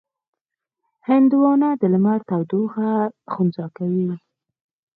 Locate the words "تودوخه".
2.29-2.89